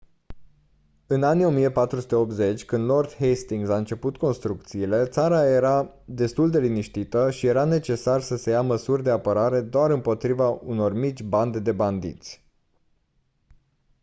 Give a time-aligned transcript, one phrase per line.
[1.07, 7.45] în anii 1480 când lord hastings a început construcțiile țara era destul de liniștită și
[7.45, 12.43] era necesar să se ia măsuri de apărare doar împotriva unor mici bande de bandiți